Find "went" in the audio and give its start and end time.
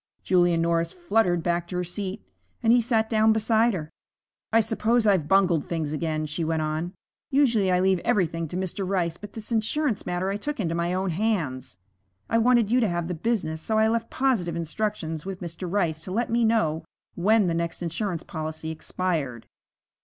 6.43-6.63